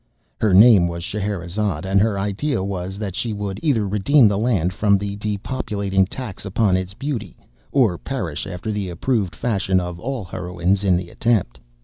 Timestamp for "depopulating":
5.15-6.07